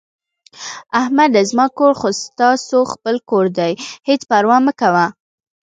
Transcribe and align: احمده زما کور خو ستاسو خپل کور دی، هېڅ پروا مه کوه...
احمده 1.01 1.41
زما 1.49 1.65
کور 1.77 1.93
خو 1.99 2.09
ستاسو 2.23 2.77
خپل 2.93 3.15
کور 3.29 3.45
دی، 3.57 3.71
هېڅ 4.07 4.21
پروا 4.29 4.57
مه 4.65 4.73
کوه... 4.79 5.05